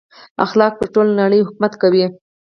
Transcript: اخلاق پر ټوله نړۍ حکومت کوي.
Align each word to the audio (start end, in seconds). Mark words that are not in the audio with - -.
اخلاق 0.45 0.73
پر 0.79 0.87
ټوله 0.93 1.13
نړۍ 1.21 1.39
حکومت 1.47 1.73
کوي. 1.81 2.05